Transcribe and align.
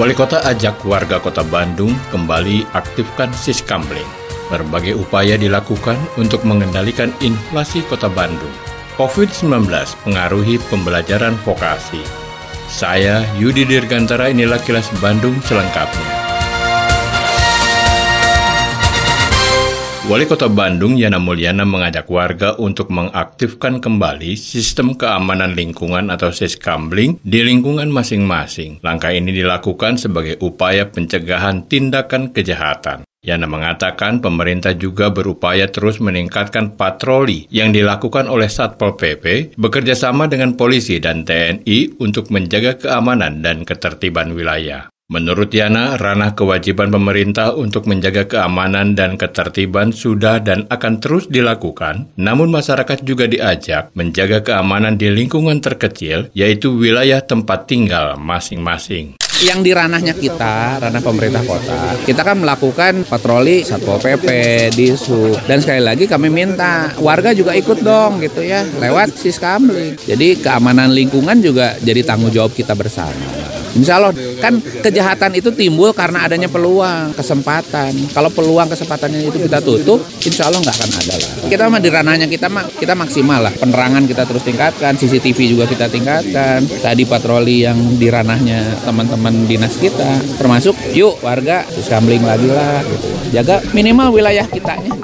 Wali 0.00 0.16
Kota 0.16 0.40
ajak 0.48 0.88
warga 0.88 1.20
Kota 1.20 1.44
Bandung 1.44 1.92
kembali 2.08 2.64
aktifkan 2.72 3.28
Siskamling. 3.36 4.08
Berbagai 4.48 4.96
upaya 4.96 5.36
dilakukan 5.36 6.00
untuk 6.16 6.48
mengendalikan 6.48 7.12
inflasi 7.20 7.84
Kota 7.84 8.08
Bandung. 8.08 8.56
COVID-19 8.96 9.68
pengaruhi 10.00 10.56
pembelajaran 10.72 11.36
vokasi. 11.44 12.00
Saya 12.72 13.20
Yudi 13.36 13.68
Dirgantara 13.68 14.32
inilah 14.32 14.64
kilas 14.64 14.88
Bandung 14.96 15.36
selengkapnya. 15.44 16.21
Wali 20.12 20.28
Kota 20.28 20.44
Bandung 20.44 21.00
Yana 21.00 21.16
Mulyana 21.16 21.64
mengajak 21.64 22.04
warga 22.12 22.52
untuk 22.60 22.92
mengaktifkan 22.92 23.80
kembali 23.80 24.36
sistem 24.36 24.92
keamanan 24.92 25.56
lingkungan 25.56 26.12
atau 26.12 26.28
Siskambling 26.28 27.16
di 27.24 27.40
lingkungan 27.40 27.88
masing-masing. 27.88 28.76
Langkah 28.84 29.08
ini 29.08 29.32
dilakukan 29.32 29.96
sebagai 29.96 30.36
upaya 30.44 30.84
pencegahan 30.84 31.64
tindakan 31.64 32.28
kejahatan. 32.28 33.08
Yana 33.24 33.48
mengatakan 33.48 34.20
pemerintah 34.20 34.76
juga 34.76 35.08
berupaya 35.08 35.72
terus 35.72 35.96
meningkatkan 35.96 36.76
patroli 36.76 37.48
yang 37.48 37.72
dilakukan 37.72 38.28
oleh 38.28 38.52
Satpol 38.52 39.00
PP 39.00 39.56
bekerja 39.56 39.96
sama 39.96 40.28
dengan 40.28 40.60
polisi 40.60 41.00
dan 41.00 41.24
TNI 41.24 42.04
untuk 42.04 42.28
menjaga 42.28 42.76
keamanan 42.76 43.40
dan 43.40 43.64
ketertiban 43.64 44.36
wilayah. 44.36 44.92
Menurut 45.12 45.52
Yana, 45.52 46.00
ranah 46.00 46.32
kewajiban 46.32 46.88
pemerintah 46.88 47.52
untuk 47.52 47.84
menjaga 47.84 48.24
keamanan 48.24 48.96
dan 48.96 49.20
ketertiban 49.20 49.92
sudah 49.92 50.40
dan 50.40 50.64
akan 50.72 51.04
terus 51.04 51.28
dilakukan, 51.28 52.08
namun 52.16 52.48
masyarakat 52.48 53.04
juga 53.04 53.28
diajak 53.28 53.92
menjaga 53.92 54.40
keamanan 54.40 54.96
di 54.96 55.12
lingkungan 55.12 55.60
terkecil, 55.60 56.32
yaitu 56.32 56.72
wilayah 56.72 57.20
tempat 57.20 57.68
tinggal 57.68 58.16
masing-masing 58.16 59.20
yang 59.42 59.60
di 59.60 59.74
ranahnya 59.74 60.14
kita, 60.14 60.78
ranah 60.78 61.02
pemerintah 61.02 61.42
kota, 61.42 61.98
kita 62.06 62.22
kan 62.22 62.38
melakukan 62.38 63.02
patroli 63.02 63.66
Satpol 63.66 63.98
PP, 63.98 64.26
Disu, 64.70 65.34
dan 65.50 65.58
sekali 65.58 65.82
lagi 65.82 66.06
kami 66.06 66.30
minta 66.30 66.94
warga 67.02 67.34
juga 67.34 67.50
ikut 67.58 67.82
dong 67.82 68.22
gitu 68.22 68.38
ya, 68.38 68.62
lewat 68.78 69.18
Siskamling. 69.18 69.98
Jadi 69.98 70.38
keamanan 70.38 70.94
lingkungan 70.94 71.42
juga 71.42 71.74
jadi 71.82 72.06
tanggung 72.06 72.30
jawab 72.30 72.54
kita 72.54 72.78
bersama. 72.78 73.61
Insya 73.72 73.96
Allah 74.00 74.12
kan 74.40 74.60
kejahatan 74.60 75.32
itu 75.38 75.48
timbul 75.54 75.96
karena 75.96 76.28
adanya 76.28 76.48
peluang, 76.50 77.16
kesempatan. 77.16 77.92
Kalau 78.12 78.28
peluang 78.28 78.68
kesempatannya 78.68 79.32
itu 79.32 79.38
kita 79.48 79.58
tutup, 79.64 80.04
insya 80.24 80.50
Allah 80.50 80.60
nggak 80.60 80.76
akan 80.76 80.90
ada 81.00 81.14
lah. 81.16 81.30
Kita 81.48 81.62
mah 81.68 81.80
di 81.80 81.90
ranahnya 81.92 82.26
kita 82.28 82.46
mah 82.52 82.64
kita 82.76 82.92
maksimal 82.92 83.40
lah. 83.48 83.52
Penerangan 83.54 84.04
kita 84.04 84.22
terus 84.28 84.44
tingkatkan, 84.44 84.92
CCTV 84.98 85.38
juga 85.56 85.64
kita 85.68 85.88
tingkatkan. 85.88 86.64
Tadi 86.64 87.02
patroli 87.08 87.64
yang 87.64 87.78
di 87.96 88.08
ranahnya 88.12 88.82
teman-teman 88.84 89.44
dinas 89.46 89.76
kita, 89.76 90.20
termasuk 90.40 90.76
yuk 90.92 91.20
warga 91.20 91.64
gambling 91.92 92.24
lagi 92.24 92.48
lah. 92.48 92.80
Gitu. 92.84 93.08
Jaga 93.36 93.56
minimal 93.76 94.16
wilayah 94.16 94.48
kitanya. 94.48 94.96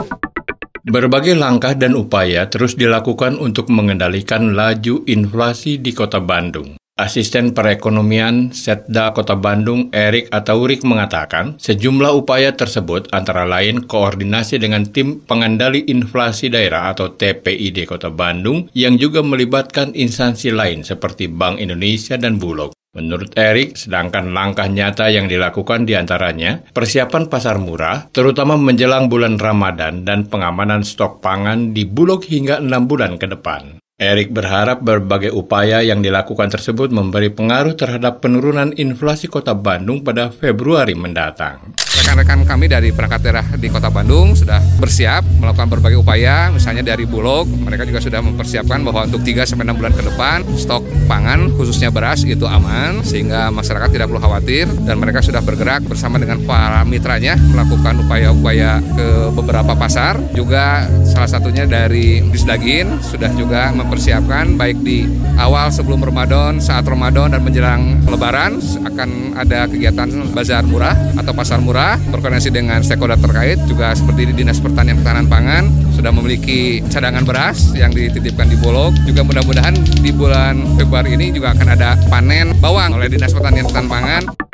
Berbagai 0.89 1.37
langkah 1.37 1.77
dan 1.77 1.93
upaya 1.93 2.49
terus 2.49 2.73
dilakukan 2.73 3.37
untuk 3.37 3.69
mengendalikan 3.69 4.57
laju 4.57 5.05
inflasi 5.05 5.77
di 5.77 5.93
Kota 5.93 6.17
Bandung. 6.17 6.78
Asisten 6.99 7.55
Perekonomian 7.55 8.51
Setda 8.51 9.15
Kota 9.15 9.39
Bandung 9.39 9.87
Erik 9.95 10.35
Ataurik 10.35 10.83
mengatakan 10.83 11.55
sejumlah 11.55 12.11
upaya 12.11 12.59
tersebut 12.59 13.07
antara 13.15 13.47
lain 13.47 13.87
koordinasi 13.87 14.59
dengan 14.59 14.83
tim 14.83 15.23
pengendali 15.23 15.87
inflasi 15.87 16.51
daerah 16.51 16.91
atau 16.91 17.15
TPID 17.15 17.87
Kota 17.87 18.11
Bandung 18.11 18.67
yang 18.75 18.99
juga 18.99 19.23
melibatkan 19.23 19.95
instansi 19.95 20.51
lain 20.51 20.83
seperti 20.83 21.31
Bank 21.31 21.63
Indonesia 21.63 22.19
dan 22.19 22.43
Bulog. 22.43 22.75
Menurut 22.99 23.31
Erik, 23.39 23.79
sedangkan 23.79 24.35
langkah 24.35 24.67
nyata 24.67 25.07
yang 25.07 25.31
dilakukan 25.31 25.87
di 25.87 25.95
antaranya 25.95 26.67
persiapan 26.75 27.31
pasar 27.31 27.63
murah, 27.63 28.11
terutama 28.11 28.59
menjelang 28.59 29.07
bulan 29.07 29.39
Ramadan 29.39 30.03
dan 30.03 30.27
pengamanan 30.27 30.83
stok 30.83 31.23
pangan 31.23 31.71
di 31.71 31.87
Bulog 31.87 32.27
hingga 32.27 32.59
enam 32.59 32.91
bulan 32.91 33.15
ke 33.15 33.31
depan. 33.31 33.79
Erik 33.99 34.31
berharap 34.31 34.79
berbagai 34.79 35.35
upaya 35.35 35.83
yang 35.83 35.99
dilakukan 35.99 36.47
tersebut 36.55 36.95
memberi 36.95 37.35
pengaruh 37.35 37.75
terhadap 37.75 38.23
penurunan 38.23 38.71
inflasi 38.79 39.27
kota 39.27 39.59
Bandung 39.59 40.07
pada 40.07 40.31
Februari 40.31 40.95
mendatang. 40.95 41.75
Rekan-rekan 41.99 42.47
kami 42.47 42.71
dari 42.71 42.95
perangkat 42.95 43.27
daerah 43.27 43.43
di 43.59 43.67
Kota 43.67 43.91
Bandung 43.91 44.39
sudah 44.39 44.63
bersiap 44.79 45.27
melakukan 45.43 45.67
berbagai 45.67 45.99
upaya, 45.99 46.47
misalnya 46.47 46.95
dari 46.95 47.11
Bulog, 47.11 47.51
mereka 47.51 47.83
juga 47.83 47.99
sudah 47.99 48.23
mempersiapkan 48.23 48.87
bahwa 48.87 49.11
untuk 49.11 49.27
3 49.27 49.43
sampai 49.43 49.67
6 49.67 49.75
bulan 49.75 49.93
ke 49.93 50.03
depan 50.07 50.47
stok 50.55 50.87
pangan 51.11 51.51
khususnya 51.59 51.91
beras 51.91 52.23
itu 52.23 52.47
aman 52.47 53.03
sehingga 53.03 53.51
masyarakat 53.51 53.91
tidak 53.91 54.07
perlu 54.15 54.23
khawatir 54.23 54.71
dan 54.87 54.95
mereka 55.03 55.27
sudah 55.27 55.43
bergerak 55.43 55.83
bersama 55.91 56.23
dengan 56.23 56.39
para 56.47 56.87
mitranya 56.87 57.35
melakukan 57.35 57.99
upaya-upaya 58.07 58.79
ke 58.79 59.35
beberapa 59.35 59.75
pasar. 59.75 60.23
Juga 60.39 60.87
salah 61.03 61.27
satunya 61.27 61.67
dari 61.67 62.23
Disdagin 62.31 63.03
sudah 63.03 63.35
juga 63.35 63.75
mempersiapkan 63.89 64.61
baik 64.61 64.85
di 64.85 65.09
awal 65.41 65.73
sebelum 65.73 66.05
Ramadan, 66.05 66.61
saat 66.61 66.85
Ramadan 66.85 67.33
dan 67.33 67.41
menjelang 67.41 68.05
Lebaran 68.05 68.61
akan 68.85 69.33
ada 69.33 69.65
kegiatan 69.65 70.29
bazar 70.37 70.61
murah 70.69 70.93
atau 71.17 71.33
pasar 71.33 71.65
murah 71.65 71.97
berkoordinasi 72.13 72.53
dengan 72.53 72.85
stakeholder 72.85 73.17
terkait 73.17 73.57
juga 73.65 73.97
seperti 73.97 74.29
di 74.29 74.45
Dinas 74.45 74.61
Pertanian 74.61 75.01
Ketahanan 75.01 75.27
Pangan 75.33 75.65
sudah 75.97 76.13
memiliki 76.13 76.85
cadangan 76.93 77.25
beras 77.25 77.73
yang 77.73 77.89
dititipkan 77.97 78.53
di 78.53 78.61
Bolog. 78.61 78.93
Juga 79.09 79.25
mudah-mudahan 79.25 79.73
di 80.05 80.13
bulan 80.13 80.77
Februari 80.77 81.17
ini 81.17 81.33
juga 81.33 81.57
akan 81.57 81.69
ada 81.73 81.97
panen 82.13 82.53
bawang 82.61 82.93
oleh 83.01 83.09
Dinas 83.09 83.33
Pertanian 83.33 83.65
Ketahanan 83.65 83.89
Pangan. 83.89 84.48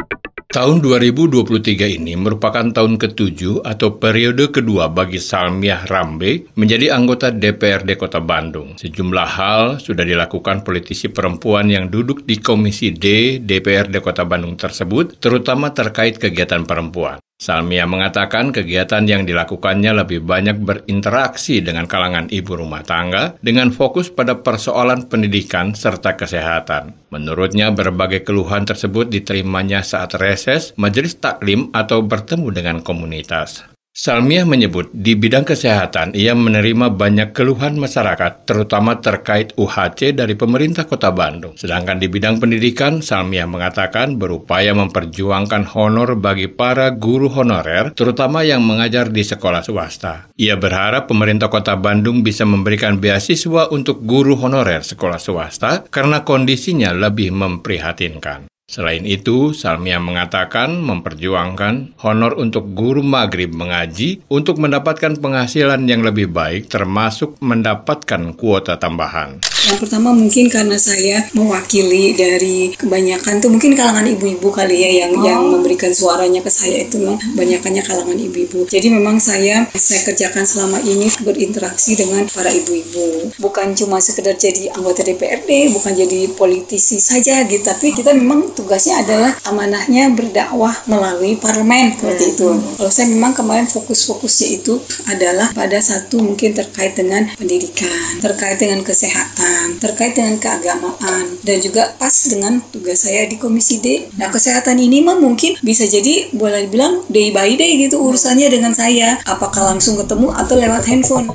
Tahun 0.54 0.87
2023 0.87 1.98
ini 1.98 2.15
merupakan 2.15 2.62
tahun 2.62 2.94
ketujuh 2.94 3.66
atau 3.66 3.98
periode 3.98 4.54
kedua 4.54 4.87
bagi 4.87 5.19
Salmiah 5.19 5.82
Rambe 5.82 6.47
menjadi 6.54 6.94
anggota 6.94 7.34
DPRD 7.34 7.98
Kota 7.98 8.22
Bandung. 8.22 8.78
Sejumlah 8.78 9.28
hal 9.34 9.82
sudah 9.82 10.06
dilakukan 10.06 10.62
politisi 10.62 11.10
perempuan 11.10 11.75
yang 11.75 11.91
duduk 11.91 12.22
di 12.22 12.38
Komisi 12.38 12.94
D 12.94 13.43
DPRD 13.43 13.98
Kota 13.98 14.22
Bandung 14.22 14.54
tersebut, 14.54 15.19
terutama 15.19 15.75
terkait 15.75 16.22
kegiatan 16.22 16.62
perempuan. 16.62 17.19
Salmia 17.44 17.84
mengatakan 17.84 18.56
kegiatan 18.56 19.05
yang 19.05 19.28
dilakukannya 19.28 19.93
lebih 20.00 20.25
banyak 20.25 20.65
berinteraksi 20.65 21.60
dengan 21.60 21.84
kalangan 21.84 22.32
ibu 22.32 22.56
rumah 22.56 22.81
tangga 22.81 23.37
dengan 23.44 23.69
fokus 23.69 24.09
pada 24.09 24.41
persoalan 24.41 25.05
pendidikan 25.12 25.77
serta 25.77 26.16
kesehatan. 26.16 26.97
Menurutnya 27.12 27.69
berbagai 27.69 28.25
keluhan 28.25 28.65
tersebut 28.65 29.12
diterimanya 29.12 29.84
saat 29.84 30.16
reses, 30.16 30.72
majelis 30.81 31.21
taklim 31.21 31.69
atau 31.77 32.00
bertemu 32.00 32.49
dengan 32.49 32.77
komunitas. 32.81 33.73
Salmiah 33.94 34.43
menyebut 34.43 34.91
di 34.91 35.15
bidang 35.15 35.47
kesehatan 35.47 36.19
ia 36.19 36.34
menerima 36.34 36.99
banyak 36.99 37.31
keluhan 37.31 37.78
masyarakat 37.78 38.43
terutama 38.43 38.99
terkait 38.99 39.55
UHC 39.55 40.10
dari 40.19 40.34
pemerintah 40.34 40.82
kota 40.82 41.15
Bandung. 41.15 41.55
Sedangkan 41.55 42.03
di 42.03 42.10
bidang 42.10 42.43
pendidikan, 42.43 43.06
Salmiah 43.06 43.46
mengatakan 43.46 44.19
berupaya 44.19 44.75
memperjuangkan 44.75 45.70
honor 45.79 46.19
bagi 46.19 46.50
para 46.50 46.91
guru 46.91 47.31
honorer 47.31 47.94
terutama 47.94 48.43
yang 48.43 48.67
mengajar 48.67 49.14
di 49.14 49.23
sekolah 49.23 49.62
swasta. 49.62 50.26
Ia 50.43 50.58
berharap 50.58 51.06
pemerintah 51.06 51.47
kota 51.47 51.79
Bandung 51.79 52.26
bisa 52.26 52.43
memberikan 52.43 52.99
beasiswa 52.99 53.70
untuk 53.70 54.02
guru 54.02 54.35
honorer 54.35 54.82
sekolah 54.82 55.23
swasta 55.23 55.87
karena 55.87 56.26
kondisinya 56.26 56.90
lebih 56.90 57.31
memprihatinkan. 57.31 58.50
Selain 58.64 59.05
itu, 59.05 59.52
Salmia 59.52 60.00
mengatakan 60.00 60.81
memperjuangkan 60.81 62.00
honor 62.00 62.32
untuk 62.40 62.72
guru 62.72 63.05
maghrib 63.05 63.52
mengaji 63.52 64.25
untuk 64.32 64.56
mendapatkan 64.56 65.20
penghasilan 65.20 65.84
yang 65.84 66.00
lebih 66.00 66.32
baik 66.32 66.72
termasuk 66.72 67.37
mendapatkan 67.44 68.32
kuota 68.32 68.81
tambahan. 68.81 69.53
Yang 69.64 69.78
pertama 69.81 70.12
mungkin 70.12 70.52
karena 70.52 70.76
saya 70.76 71.25
mewakili 71.32 72.12
dari 72.12 72.76
kebanyakan 72.76 73.40
tuh 73.40 73.49
mungkin 73.49 73.72
kalangan 73.72 74.05
ibu-ibu 74.05 74.52
kali 74.52 74.76
ya 74.76 74.90
yang 75.06 75.12
oh. 75.16 75.25
yang 75.25 75.40
memberikan 75.49 75.90
suaranya 75.90 76.44
ke 76.44 76.50
saya 76.52 76.84
itu 76.84 77.00
memang 77.00 77.16
banyakannya 77.32 77.82
kalangan 77.82 78.19
ibu-ibu. 78.19 78.69
Jadi 78.69 78.93
memang 78.93 79.16
saya 79.16 79.64
saya 79.72 80.05
kerjakan 80.05 80.44
selama 80.44 80.78
ini 80.84 81.08
berinteraksi 81.25 81.96
dengan 81.96 82.28
para 82.28 82.52
ibu-ibu. 82.52 83.32
Bukan 83.40 83.72
cuma 83.78 83.99
sekedar 84.05 84.37
jadi 84.37 84.69
anggota 84.76 85.00
DPRD, 85.00 85.72
bukan 85.72 85.93
jadi 85.96 86.28
politisi 86.37 87.00
saja 87.00 87.44
gitu, 87.49 87.64
tapi 87.64 87.96
kita 87.96 88.12
memang 88.12 88.52
tugasnya 88.52 89.00
adalah 89.00 89.32
amanahnya 89.49 90.12
berdakwah 90.12 90.75
melalui 90.84 91.40
parlemen 91.40 91.96
seperti 91.96 92.37
itu. 92.37 92.49
Kalau 92.76 92.93
saya 92.93 93.08
memang 93.08 93.32
kemarin 93.32 93.64
fokus-fokusnya 93.64 94.49
itu 94.61 94.76
adalah 95.08 95.50
pada 95.56 95.81
satu 95.81 96.20
mungkin 96.20 96.52
terkait 96.52 96.93
dengan 96.99 97.31
pendidikan, 97.38 98.20
terkait 98.20 98.61
dengan 98.61 98.84
kesehatan, 98.84 99.53
terkait 99.81 100.16
dengan 100.16 100.37
keagamaan, 100.40 101.25
dan 101.44 101.56
juga 101.61 101.93
pas 101.96 102.12
dengan 102.26 102.61
tugas 102.72 103.05
saya 103.05 103.28
di 103.28 103.37
Komisi 103.37 103.81
D. 103.81 104.08
Nah, 104.16 104.28
kesehatan 104.28 104.81
ini 104.81 105.05
mah 105.05 105.19
mungkin 105.19 105.56
bisa 105.61 105.88
jadi 105.88 106.32
boleh 106.34 106.69
dibilang 106.69 107.05
day 107.08 107.32
by 107.32 107.56
day 107.56 107.81
gitu 107.81 108.00
urusannya 108.00 108.49
dengan 108.50 108.72
saya. 108.76 109.20
Apakah 109.25 109.75
langsung 109.75 109.96
ketemu 110.00 110.32
atau 110.34 110.55
lewat 110.58 110.82
handphone. 110.88 111.28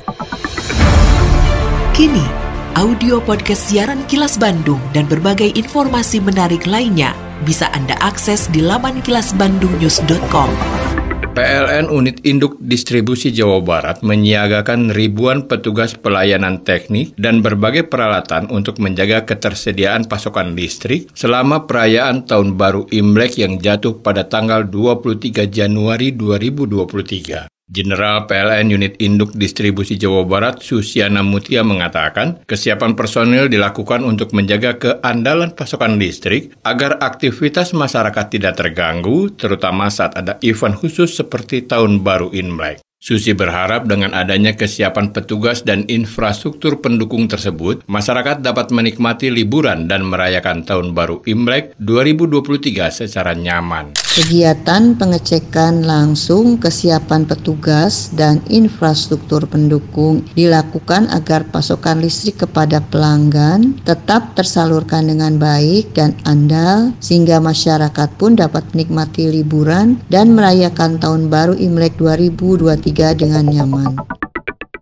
Kini, 1.96 2.24
audio 2.78 3.20
podcast 3.20 3.68
siaran 3.68 4.06
Kilas 4.08 4.40
Bandung 4.40 4.80
dan 4.96 5.04
berbagai 5.04 5.52
informasi 5.52 6.22
menarik 6.22 6.64
lainnya 6.64 7.12
bisa 7.44 7.68
Anda 7.72 7.96
akses 8.00 8.48
di 8.52 8.60
laman 8.60 9.00
kilasbandungnews.com. 9.00 10.99
PLN 11.30 11.94
Unit 11.94 12.26
Induk 12.26 12.58
Distribusi 12.58 13.30
Jawa 13.30 13.62
Barat 13.62 14.02
menyiagakan 14.02 14.90
ribuan 14.90 15.46
petugas 15.46 15.94
pelayanan 15.94 16.66
teknik 16.66 17.14
dan 17.14 17.38
berbagai 17.38 17.86
peralatan 17.86 18.50
untuk 18.50 18.82
menjaga 18.82 19.22
ketersediaan 19.22 20.10
pasokan 20.10 20.58
listrik 20.58 21.06
selama 21.14 21.70
perayaan 21.70 22.26
Tahun 22.26 22.58
Baru 22.58 22.90
Imlek 22.90 23.38
yang 23.38 23.62
jatuh 23.62 24.02
pada 24.02 24.26
tanggal 24.26 24.66
23 24.66 25.46
Januari 25.46 26.10
2023. 26.18 27.59
Jenderal 27.70 28.26
PLN 28.26 28.74
Unit 28.74 28.98
Induk 28.98 29.30
Distribusi 29.30 29.94
Jawa 29.94 30.26
Barat 30.26 30.58
Susiana 30.58 31.22
Mutia 31.22 31.62
mengatakan 31.62 32.42
kesiapan 32.42 32.98
personil 32.98 33.46
dilakukan 33.46 34.02
untuk 34.02 34.34
menjaga 34.34 34.74
keandalan 34.74 35.54
pasokan 35.54 35.94
listrik 35.94 36.50
agar 36.66 36.98
aktivitas 36.98 37.70
masyarakat 37.70 38.26
tidak 38.26 38.58
terganggu, 38.58 39.30
terutama 39.38 39.86
saat 39.86 40.18
ada 40.18 40.42
event 40.42 40.74
khusus 40.74 41.14
seperti 41.14 41.62
Tahun 41.62 42.02
Baru 42.02 42.34
Imlek. 42.34 42.82
Susi 43.00 43.32
berharap 43.32 43.88
dengan 43.88 44.12
adanya 44.12 44.52
kesiapan 44.52 45.16
petugas 45.16 45.64
dan 45.64 45.88
infrastruktur 45.88 46.84
pendukung 46.84 47.32
tersebut, 47.32 47.80
masyarakat 47.88 48.44
dapat 48.44 48.68
menikmati 48.76 49.32
liburan 49.32 49.88
dan 49.88 50.04
merayakan 50.04 50.68
Tahun 50.68 50.92
Baru 50.92 51.24
Imlek 51.24 51.72
2023 51.80 52.92
secara 52.92 53.32
nyaman. 53.32 53.96
Kegiatan 53.96 55.00
pengecekan 55.00 55.80
langsung 55.88 56.60
kesiapan 56.60 57.24
petugas 57.24 58.12
dan 58.12 58.44
infrastruktur 58.52 59.48
pendukung 59.48 60.20
dilakukan 60.36 61.08
agar 61.08 61.48
pasokan 61.48 62.04
listrik 62.04 62.44
kepada 62.44 62.84
pelanggan 62.84 63.80
tetap 63.88 64.36
tersalurkan 64.36 65.08
dengan 65.08 65.40
baik 65.40 65.96
dan 65.96 66.12
andal 66.28 66.92
sehingga 67.00 67.40
masyarakat 67.40 68.12
pun 68.20 68.36
dapat 68.36 68.60
menikmati 68.76 69.32
liburan 69.32 69.96
dan 70.12 70.36
merayakan 70.36 71.00
Tahun 71.00 71.32
Baru 71.32 71.56
Imlek 71.56 71.96
2023 71.96 72.89
dengan 72.94 73.46
nyaman. 73.46 73.94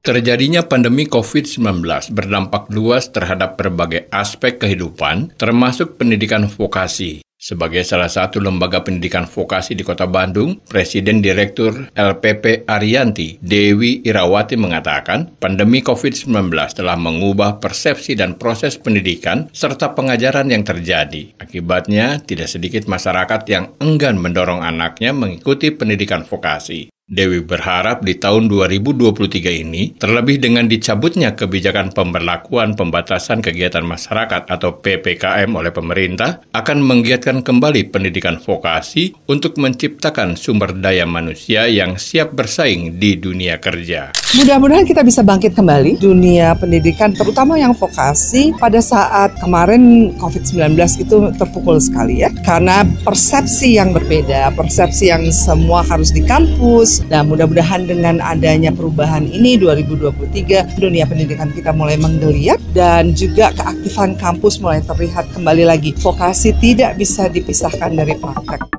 Terjadinya 0.09 0.65
pandemi 0.65 1.05
COVID-19 1.05 1.85
berdampak 2.17 2.73
luas 2.73 3.13
terhadap 3.13 3.61
berbagai 3.61 4.09
aspek 4.09 4.57
kehidupan, 4.57 5.37
termasuk 5.37 6.01
pendidikan 6.01 6.49
vokasi. 6.49 7.21
Sebagai 7.39 7.87
salah 7.87 8.11
satu 8.11 8.43
lembaga 8.43 8.83
pendidikan 8.83 9.23
vokasi 9.23 9.79
di 9.79 9.87
Kota 9.87 10.11
Bandung, 10.11 10.59
Presiden 10.65 11.23
Direktur 11.23 11.87
LPP 11.95 12.67
Arianti, 12.67 13.39
Dewi 13.39 14.03
Irawati 14.03 14.59
mengatakan, 14.59 15.39
pandemi 15.39 15.79
COVID-19 15.79 16.51
telah 16.51 16.99
mengubah 16.99 17.63
persepsi 17.63 18.19
dan 18.19 18.35
proses 18.35 18.75
pendidikan 18.75 19.47
serta 19.55 19.95
pengajaran 19.95 20.51
yang 20.51 20.67
terjadi. 20.67 21.39
Akibatnya, 21.39 22.19
tidak 22.19 22.51
sedikit 22.51 22.91
masyarakat 22.91 23.47
yang 23.47 23.71
enggan 23.79 24.19
mendorong 24.19 24.67
anaknya 24.67 25.15
mengikuti 25.15 25.71
pendidikan 25.71 26.27
vokasi. 26.27 26.91
Dewi 27.09 27.41
berharap 27.41 28.05
di 28.05 28.21
tahun 28.21 28.53
2023 28.53 29.65
ini, 29.65 29.97
terlebih 29.97 30.45
dengan 30.45 30.69
dicabutnya 30.69 31.33
kebijakan 31.33 31.89
pemberlakuan 31.97 32.77
pembatasan 32.77 33.41
kegiatan 33.41 33.81
masyarakat 33.81 34.45
atau 34.45 34.77
PPKM 34.77 35.49
oleh 35.57 35.73
pemerintah, 35.73 36.45
akan 36.53 36.85
menggiatkan 36.85 37.41
kembali 37.41 37.89
pendidikan 37.89 38.37
vokasi 38.37 39.17
untuk 39.25 39.57
menciptakan 39.57 40.37
sumber 40.37 40.77
daya 40.77 41.09
manusia 41.09 41.65
yang 41.65 41.97
siap 41.97 42.37
bersaing 42.37 43.01
di 43.01 43.17
dunia 43.17 43.57
kerja. 43.57 44.13
Mudah-mudahan 44.37 44.85
kita 44.85 45.01
bisa 45.01 45.25
bangkit 45.25 45.57
kembali 45.57 45.97
dunia 46.05 46.61
pendidikan, 46.61 47.17
terutama 47.17 47.57
yang 47.57 47.73
vokasi 47.73 48.53
pada 48.61 48.85
saat 48.85 49.33
kemarin 49.41 50.13
COVID-19 50.21 50.77
itu 51.01 51.33
terpukul 51.41 51.81
sekali 51.81 52.21
ya, 52.21 52.29
karena 52.45 52.85
persepsi 53.01 53.81
yang 53.81 53.97
berbeda, 53.97 54.53
persepsi 54.53 55.09
yang 55.09 55.25
semua 55.33 55.81
harus 55.89 56.13
di 56.13 56.21
kampus, 56.21 56.98
dan 57.06 57.31
mudah-mudahan 57.31 57.87
dengan 57.87 58.19
adanya 58.19 58.75
perubahan 58.75 59.31
ini 59.31 59.55
2023 59.62 60.81
dunia 60.83 61.06
pendidikan 61.06 61.55
kita 61.55 61.71
mulai 61.71 61.95
menggeliat 61.95 62.59
dan 62.75 63.15
juga 63.15 63.55
keaktifan 63.55 64.19
kampus 64.19 64.59
mulai 64.59 64.83
terlihat 64.83 65.31
kembali 65.31 65.62
lagi. 65.62 65.95
Vokasi 65.95 66.59
tidak 66.59 66.99
bisa 66.99 67.31
dipisahkan 67.31 67.95
dari 67.95 68.19
praktek. 68.19 68.79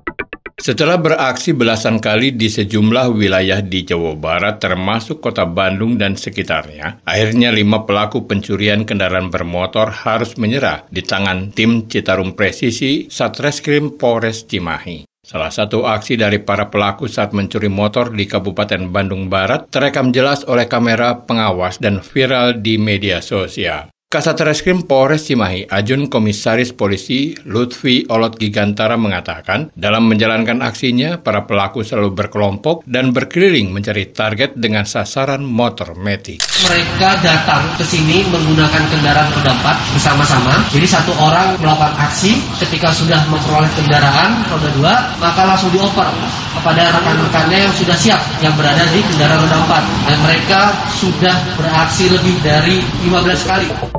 Setelah 0.60 1.00
beraksi 1.00 1.56
belasan 1.56 2.04
kali 2.04 2.36
di 2.36 2.51
sejumlah 2.51 3.16
wilayah 3.16 3.63
di 3.63 3.88
Jawa 3.88 4.13
Barat 4.19 4.60
termasuk 4.60 5.24
kota 5.24 5.48
Bandung 5.48 5.95
dan 5.95 6.19
sekitarnya, 6.19 7.00
akhirnya 7.07 7.56
lima 7.56 7.88
pelaku 7.88 8.27
pencurian 8.27 8.83
kendaraan 8.83 9.31
bermotor 9.31 9.88
harus 10.04 10.36
menyerah 10.36 10.83
di 10.92 11.00
tangan 11.00 11.56
tim 11.56 11.88
Citarum 11.88 12.36
Presisi 12.36 13.07
Satreskrim 13.07 13.95
Polres 13.95 14.45
Cimahi. 14.51 15.08
Salah 15.30 15.54
satu 15.54 15.86
aksi 15.86 16.18
dari 16.18 16.42
para 16.42 16.74
pelaku 16.74 17.06
saat 17.06 17.38
mencuri 17.38 17.70
motor 17.70 18.10
di 18.10 18.26
Kabupaten 18.26 18.90
Bandung 18.90 19.30
Barat 19.30 19.70
terekam 19.70 20.10
jelas 20.10 20.42
oleh 20.50 20.66
kamera 20.66 21.22
pengawas 21.22 21.78
dan 21.78 22.02
viral 22.02 22.66
di 22.66 22.81
media 22.81 23.22
sosial. 23.22 23.94
Kasat 24.09 24.41
Reskrim 24.41 24.89
Polres 24.89 25.29
Cimahi, 25.29 25.69
Ajun 25.69 26.09
Komisaris 26.09 26.73
Polisi 26.73 27.38
Lutfi 27.45 28.09
Olot 28.09 28.41
Gigantara 28.41 28.97
mengatakan, 28.97 29.69
dalam 29.77 30.09
menjalankan 30.09 30.65
aksinya, 30.65 31.21
para 31.21 31.45
pelaku 31.45 31.85
selalu 31.85 32.17
berkelompok 32.17 32.89
dan 32.89 33.13
berkeliling 33.13 33.69
mencari 33.69 34.09
target 34.09 34.57
dengan 34.57 34.89
sasaran 34.89 35.45
motor 35.45 35.94
metik. 35.94 36.41
Mereka 36.41 37.21
datang 37.21 37.61
ke 37.77 37.85
sini 37.85 38.25
menggunakan 38.33 38.81
kendaraan 38.89 39.29
roda 39.29 39.53
empat 39.53 39.77
bersama-sama. 39.94 40.57
Jadi 40.73 40.89
satu 40.89 41.13
orang 41.13 41.61
melakukan 41.61 41.94
aksi, 42.01 42.33
ketika 42.65 42.89
sudah 42.89 43.21
memperoleh 43.29 43.69
kendaraan 43.78 44.42
roda 44.49 44.69
dua, 44.73 44.94
maka 45.21 45.45
langsung 45.45 45.69
dioper 45.69 46.09
kepada 46.57 46.97
rekan-rekannya 46.97 47.61
yang 47.61 47.73
sudah 47.78 47.94
siap 47.94 48.21
yang 48.42 48.57
berada 48.57 48.89
di 48.89 49.06
kendaraan 49.06 49.45
roda 49.45 49.57
empat. 49.69 49.83
Dan 50.09 50.18
mereka 50.25 50.73
sudah 50.97 51.37
beraksi 51.61 52.09
lebih 52.09 52.33
dari 52.42 52.81
15 53.06 53.45
kali. 53.45 53.98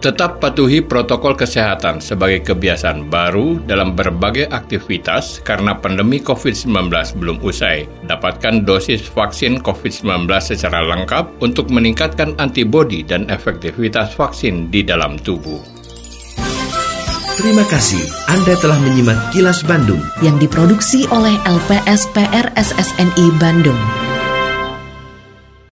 Tetap 0.00 0.40
patuhi 0.40 0.80
protokol 0.80 1.36
kesehatan 1.36 2.00
sebagai 2.00 2.40
kebiasaan 2.40 3.12
baru 3.12 3.60
dalam 3.60 3.92
berbagai 3.92 4.48
aktivitas 4.48 5.44
karena 5.44 5.76
pandemi 5.76 6.24
COVID-19 6.24 6.88
belum 7.20 7.44
usai. 7.44 7.84
Dapatkan 8.08 8.64
dosis 8.64 9.04
vaksin 9.04 9.60
COVID-19 9.60 10.24
secara 10.40 10.80
lengkap 10.88 11.44
untuk 11.44 11.68
meningkatkan 11.68 12.32
antibodi 12.40 13.04
dan 13.04 13.28
efektivitas 13.28 14.16
vaksin 14.16 14.72
di 14.72 14.80
dalam 14.80 15.20
tubuh. 15.20 15.60
Terima 17.36 17.68
kasih 17.68 18.00
Anda 18.32 18.56
telah 18.56 18.80
menyimak 18.80 19.36
Kilas 19.36 19.60
Bandung 19.68 20.00
yang 20.24 20.40
diproduksi 20.40 21.04
oleh 21.12 21.36
LPSPR 21.44 22.56
SSNI 22.56 23.36
Bandung. 23.36 24.09